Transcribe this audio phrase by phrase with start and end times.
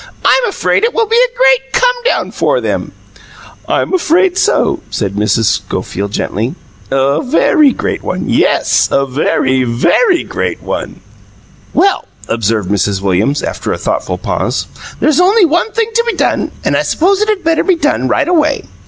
[0.25, 2.91] "I'm afraid it will be a great come down for them."
[3.69, 5.43] "I'm afraid so," said Mrs.
[5.45, 6.55] Schofield gently.
[6.89, 11.01] "A very great one yes, a very, very great one."
[11.71, 12.99] "Well," observed Mrs.
[12.99, 14.65] Williams, after a thoughtful pause,
[14.99, 18.07] "there's only one thing to be done, and I suppose it had better be done
[18.07, 18.63] right away."